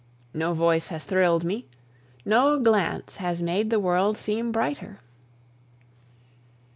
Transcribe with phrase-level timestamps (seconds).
[0.33, 1.67] No voice has thrilled me,
[2.25, 4.99] no glance has made the world seem brighter.